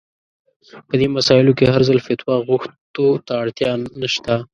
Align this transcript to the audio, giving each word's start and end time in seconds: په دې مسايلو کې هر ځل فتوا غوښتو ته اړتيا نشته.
په 0.87 0.93
دې 0.99 1.07
مسايلو 1.17 1.55
کې 1.57 1.65
هر 1.73 1.81
ځل 1.89 1.99
فتوا 2.05 2.35
غوښتو 2.47 3.05
ته 3.25 3.33
اړتيا 3.41 3.71
نشته. 4.01 4.35